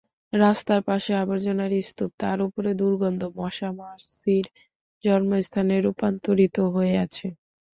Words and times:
রাস্তার 0.33 0.81
পাশে 0.83 1.11
আবর্জনার 1.15 1.71
স্তূপ, 1.81 2.11
তার 2.19 2.37
ওপরে 2.47 2.71
দুর্গন্ধ, 2.79 3.21
মশা-মাছির 3.37 4.45
জন্মস্থানে 5.03 5.75
রূপান্তরিত 5.79 6.57
হয়ে 6.73 6.95
আছে। 7.05 7.27